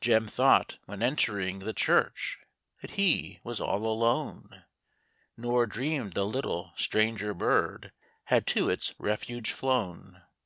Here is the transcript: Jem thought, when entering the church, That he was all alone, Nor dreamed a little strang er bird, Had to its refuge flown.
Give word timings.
Jem 0.00 0.26
thought, 0.26 0.78
when 0.86 1.02
entering 1.02 1.58
the 1.58 1.74
church, 1.74 2.38
That 2.80 2.92
he 2.92 3.40
was 3.44 3.60
all 3.60 3.86
alone, 3.86 4.64
Nor 5.36 5.66
dreamed 5.66 6.16
a 6.16 6.24
little 6.24 6.72
strang 6.74 7.20
er 7.20 7.34
bird, 7.34 7.92
Had 8.28 8.46
to 8.46 8.70
its 8.70 8.94
refuge 8.98 9.52
flown. 9.52 10.22